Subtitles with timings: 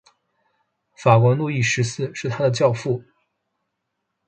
[0.95, 3.03] 法国路易十四是他的教父。